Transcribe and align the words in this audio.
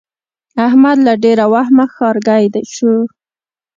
احمد 0.67 0.97
له 1.07 1.13
ډېره 1.23 1.45
وهمه 1.53 1.85
ښارګی 1.93 2.43
شو. 2.75 2.93